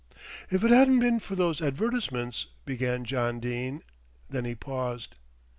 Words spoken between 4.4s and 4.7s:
he